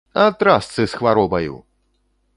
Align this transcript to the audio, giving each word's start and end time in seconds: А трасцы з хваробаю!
А 0.21 0.23
трасцы 0.43 0.79
з 0.79 1.01
хваробаю! 1.01 1.61